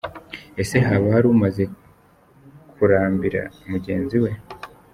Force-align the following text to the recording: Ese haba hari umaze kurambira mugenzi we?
Ese 0.61 0.75
haba 0.87 1.07
hari 1.15 1.27
umaze 1.35 1.63
kurambira 2.73 3.41
mugenzi 3.69 4.17
we? 4.23 4.31